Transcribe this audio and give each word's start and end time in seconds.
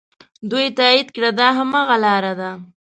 دوی 0.51 0.67
تایید 0.77 1.07
کړه 1.15 1.29
دا 1.39 1.47
هماغه 1.57 1.95
لاره 2.05 2.33
ده. 2.39 2.51